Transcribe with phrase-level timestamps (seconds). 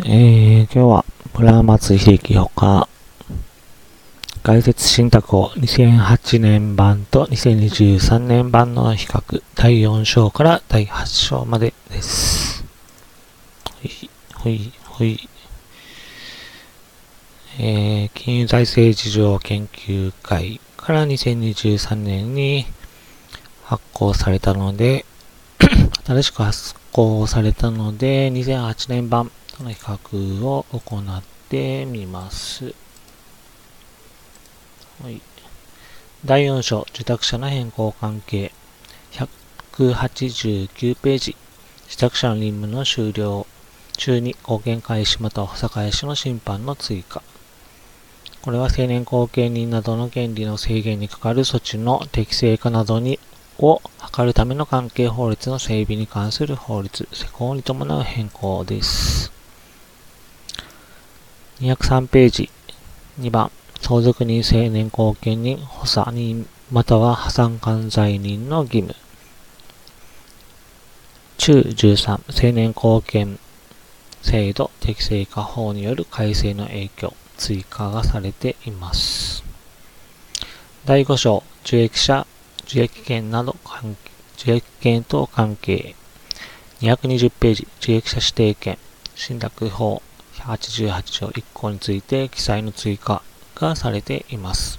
[0.00, 1.04] えー、今日は
[1.36, 2.88] 村松秀樹ほか
[4.42, 12.64] 外説信託を2008年版と2023年版の比較第4章から第8章までです。
[13.72, 15.28] ほい、ほい、ほい。
[17.60, 22.66] えー、金融財政事情研究会から2023年に
[23.62, 25.04] 発行されたので
[26.04, 32.74] 新しく発行されたので、2008年版との比較を行ってみます。
[35.02, 35.20] はい、
[36.24, 38.52] 第4章、受託者の変更関係。
[39.12, 41.36] 189ページ。
[41.86, 43.46] 受託者の任務の終了
[43.96, 47.22] 中に貢献開始または補佐開始の審判の追加。
[48.42, 53.20] これは成年後見人などの権利の制限にかかる措置の適正化などに
[53.58, 53.80] を
[54.12, 59.23] 図るための関係法律の整備に関する法律、施行に伴う変更です。
[61.60, 62.50] 203ページ。
[63.20, 68.96] 2番、相続人、成年後見人、補佐人、または破産管財人の義務。
[71.38, 73.38] 中13、成年後見
[74.22, 79.44] 制度適正化法による改正の影響、追加がされています。
[80.86, 82.26] 第5章、受益者、
[82.64, 83.54] 受益権など、
[84.38, 85.94] 受益権と関係。
[86.80, 88.76] 220ページ、受益者指定権、
[89.14, 90.02] 信託法、
[90.44, 93.22] 88条1項について記載の追加
[93.54, 94.78] がされています。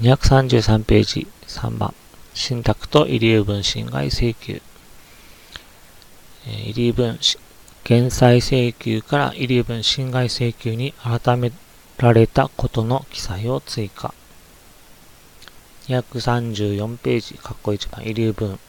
[0.00, 1.94] 233ページ3番、
[2.34, 4.62] 信託と遺留分侵害請求。
[6.46, 7.18] 遺留分、
[7.84, 11.50] 減債請求から遺留分侵害請求に改め
[11.96, 14.14] られたことの記載を追加。
[15.88, 18.60] 234ページ、かっこ1番、遺留分。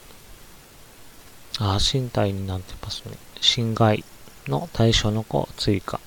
[1.59, 3.17] あ、身体になってますね。
[3.41, 4.03] 侵害
[4.49, 6.01] の対象の子を追加。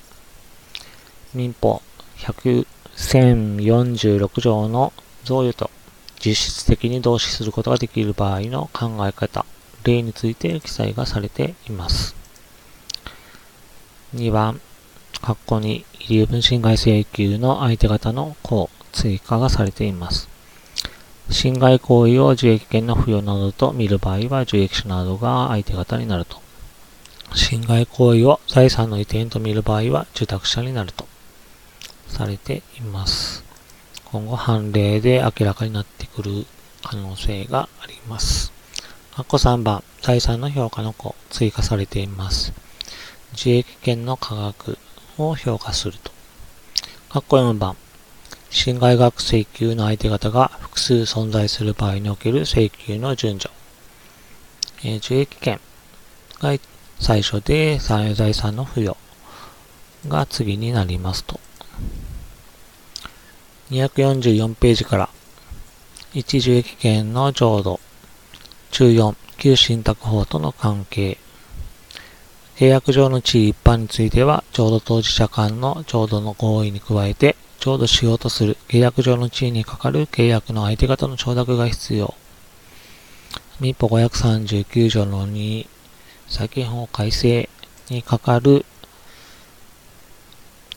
[1.32, 1.80] 民法
[2.96, 4.92] 1046条の
[5.24, 5.70] 贈与と
[6.18, 9.46] 実質的に同視することができる場合の考え方、
[9.84, 12.14] 例について記載がされています。
[14.14, 14.60] 2番、
[15.22, 20.28] 括弧に遺留分侵害請求の相手方の項、追加がされています。
[21.30, 26.41] 侵害行為を受益権の付与などと見る場合は受益者などが相手方になると。
[27.52, 31.06] 侵害行為を財産の移転と見る場合は受託者になると
[32.08, 33.44] されています。
[34.06, 36.46] 今後判例で明らかになってくる
[36.82, 38.54] 可能性があります。
[39.12, 42.54] 括弧3番、財産の評価の項追加されています。
[43.34, 44.78] 受益権の価格
[45.18, 46.10] を評価すると。
[47.10, 47.76] 括弧4番、
[48.48, 53.54] 侵害額請求の相手方が複数存在する場合における請求の順序。
[54.84, 55.60] えー、受益権
[56.40, 56.62] が一
[57.02, 58.96] 最初で産業財産の付与
[60.06, 61.40] が次になりますと。
[63.72, 65.08] 244ページから、
[66.14, 67.80] 一受益権の浄土、
[68.70, 71.18] 中4、旧信託法との関係、
[72.56, 82.14] 契約上の地位一般については、浄土当事者間の浄土の合意に加えて、浄土しようとする契約上の地位にかかる契約の相手方の承諾が必要。
[83.58, 85.66] 民法539条の2、
[86.28, 87.48] 債権法改正
[87.90, 88.64] にかかる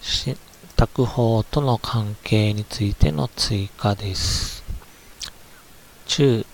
[0.01, 0.37] 信
[0.75, 4.63] 託法との関係についての追加です。
[6.07, 6.45] 中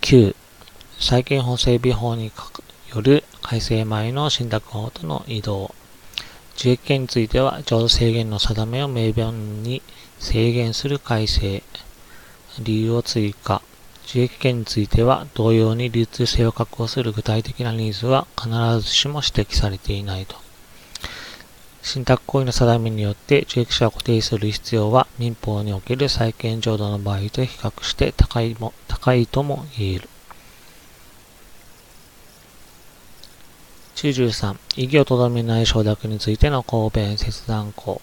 [0.00, 0.34] 9
[0.98, 2.32] 債権法整備法に
[2.94, 5.74] よる改正前の信託法との移動。
[6.56, 9.82] 受益権については、浄土制限の定めを明文に
[10.18, 11.62] 制限する改正。
[12.60, 13.60] 理由を追加。
[14.06, 18.50] 受益権については、同様に流通性を確保する具体的なニーズは必
[18.80, 20.36] ずしも指摘されていないと。
[21.82, 30.08] 信託行為の定めによって受益者を固定する必要は民法における債権浄土の場合と比較して高いも高いとも言える。
[33.96, 38.00] 93、異議をとどめない承諾についての公弁切断項。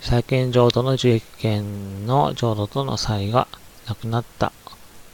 [0.00, 3.46] 債権浄土の受益権の浄土との差異が
[3.86, 4.52] なくなった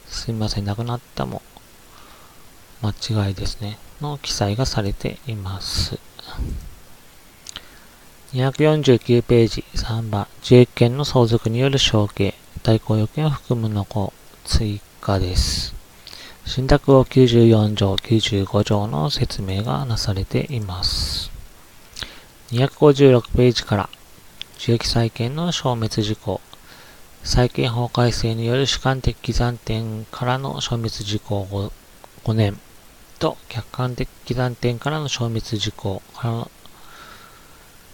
[0.09, 1.41] すみません、なくなったも
[2.81, 3.77] 間違いですね。
[4.01, 5.99] の記載がされています。
[8.33, 14.13] 249ページ3番、自衛権の相続による承継、代行要件を含むの項、
[14.45, 15.73] 追加です。
[16.45, 21.31] 信託法94条、95条の説明がなされています。
[22.51, 23.89] 256ページから、
[24.57, 26.39] 受益債権の消滅事項、
[27.23, 31.71] 債権法改正による主観的起算点からの消滅事項 5,
[32.23, 32.59] 5年
[33.19, 36.51] と客観的起算点からの消滅事項からの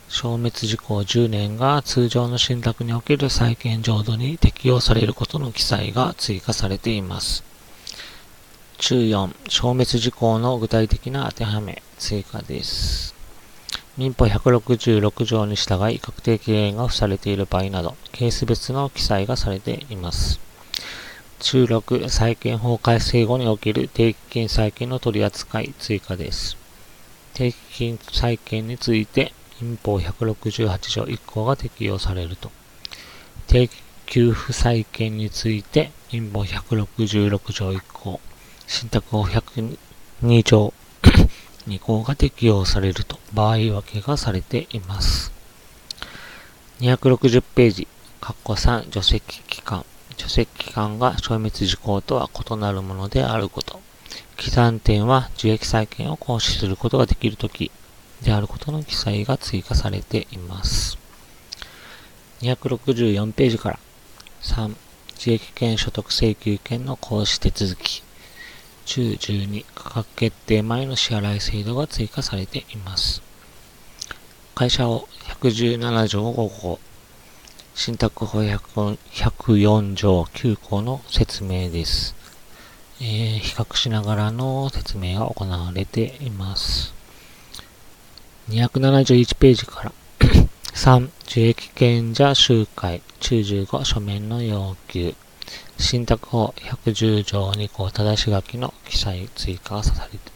[0.08, 7.44] 消滅事項10年が通常の信託における債権浄土に適用されることの記載が追加されています。
[8.78, 13.15] 中4、消滅事項の具体的な当てはめ、追加です。
[13.98, 20.42] 民法166条に従い確定期限が付されている場合など、ケース別の記載がされています。
[21.40, 26.58] 中6、債権法改正後における定期金債権の取り扱い、追加です。
[27.34, 29.32] 定期金債権について、
[29.62, 32.52] 民法168条1項が適用されると。
[33.48, 33.76] 定期
[34.08, 38.20] 給付債権について、民法166条1項、
[38.68, 40.74] 信託法102条
[41.68, 45.32] 2項が適用されると場合分けがされています。
[46.80, 47.88] 260ページ、
[48.22, 49.86] 括弧3、除籍期間。
[50.18, 53.82] 除籍期間が消滅事項とは異なるものであること。
[54.38, 57.72] 記算点は受益債権を行使することができるとき、
[58.22, 60.98] であることの記載が追加されています。
[62.42, 63.80] 264ページから
[64.42, 64.76] 3、
[65.16, 68.04] 自益権所得請求権の行使手続き。
[68.86, 73.22] 中12価格決定前の支払い制度が追加されています。
[74.54, 75.08] 会社を
[75.42, 76.80] 117条5項、
[77.74, 82.16] 信託法104条9項の説明です。
[83.02, 86.94] えー、比較しながらの説明が行われています。
[88.50, 89.92] 271ページから
[90.74, 95.16] 3、受益権者集会、中15書面の要求、
[95.78, 100.32] 信託法110条2項正し書きの記載追加されて、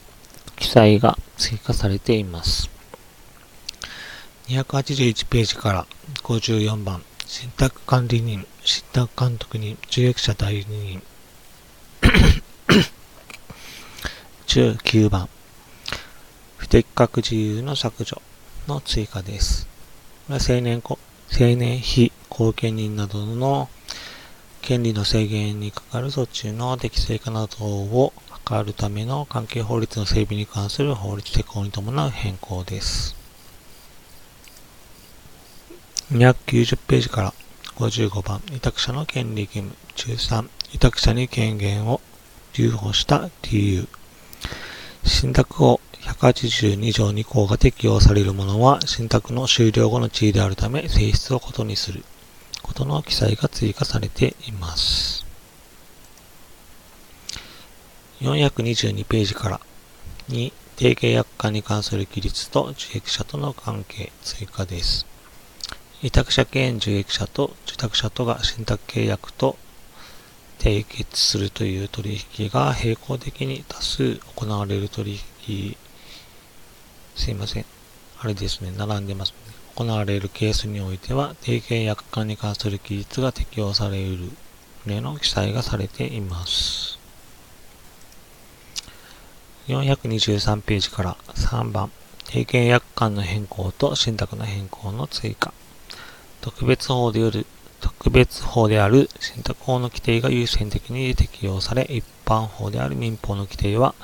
[0.58, 2.70] 記載が追加されています。
[4.48, 5.86] 281ページから
[6.24, 11.02] 54番、信託管理人、信託監督人、受益者代理人、
[14.48, 15.30] 19番、
[16.58, 18.22] 不適格自由の削除
[18.68, 19.68] の追加です。
[20.28, 20.98] これは青年、青
[21.56, 23.70] 年非後見人などの
[24.69, 28.13] 権利の制限にかかる措置の適正化などを
[28.48, 33.16] 図るための関係法律の整備に関する法律施行に伴う変更です。
[36.12, 37.33] 290ページから
[37.77, 39.74] 55番、委託者の権利義務。
[39.95, 42.00] 中3、委託者に権限を
[42.54, 43.88] 留保した理由。
[45.04, 52.04] 信託法182条2項が適用されるものは、信託の終了後の地位であるため、性質を異にする
[52.69, 55.25] ことの記載が追加されています。
[58.21, 59.60] 422ページから
[60.30, 65.07] 2、定契約間に関する規律と受益者との関係追加です。
[66.04, 69.57] 委託者兼受益者と受託者とが信託契約と
[70.60, 75.75] 締結するという取引が並行的に多数行われる取引、
[77.15, 77.65] すいません。
[78.19, 79.59] あれですね、並んでますね。
[79.80, 84.30] 行われるケースにおいては、定型約款に関する記述が適用されうる
[84.86, 87.00] 例の記載がされています。
[89.70, 91.90] 423ページから3番、
[92.28, 95.54] 定型約款の変更と信託の変更の追加。
[96.42, 97.46] 特別法でよる
[97.80, 103.96] 特別法である信託法の規定が優先的に適用され、一般法である民法の規定は、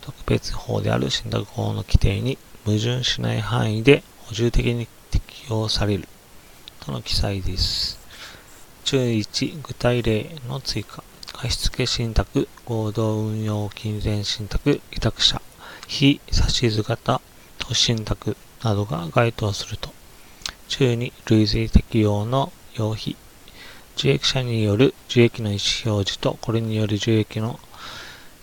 [0.00, 6.08] 特別法である信託法の規定に矛盾しない範囲で補充的に適用される
[6.80, 8.00] との記載です。
[8.84, 11.04] 注意1、具体例の追加。
[11.32, 15.40] 貸付信託、合同運用金銭信託、委託者、
[15.86, 17.20] 非指図型
[17.58, 19.90] 投資信託などが該当すると。
[20.68, 23.16] 中2、類似適用の用費。
[23.96, 27.60] 受益者による受益の意思表示と、これによる受益の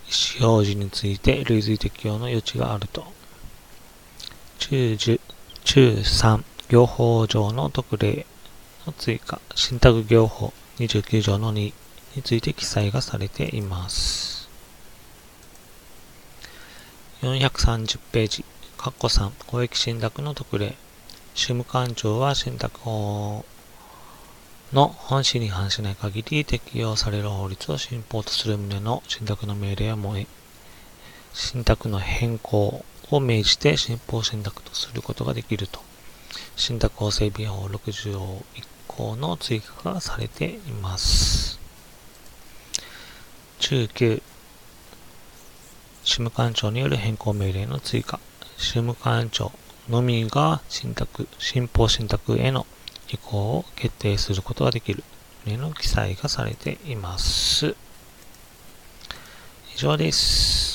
[0.08, 3.04] 意思表示について類似適用の余地があると。
[4.58, 5.20] 中10、
[5.64, 8.24] 中3、業法上の特例
[8.86, 11.72] の追加、信託業法29条の2
[12.14, 14.48] について記載がされています。
[17.22, 18.44] 430ページ、
[18.78, 20.76] 括弧3、公益信託の特例。
[21.34, 23.44] 宗務官庁は信託法
[24.72, 30.28] の本旨に反しない限り適用される法律を信奉とする旨の信託の命令やもえ
[31.32, 35.89] 信託の変更を命じて信奉信託とすることができると。
[36.56, 38.20] 信託法整備法60条
[38.54, 41.58] 1項の追加がされています。
[43.58, 44.22] 中9、
[46.04, 48.18] 主務官庁による変更命令の追加。
[48.56, 49.52] 主務官庁
[49.88, 52.66] のみが信託、信奉信託への
[53.08, 55.02] 移行を決定することができる。
[55.46, 57.74] 例の記載がされています。
[59.74, 60.69] 以上です。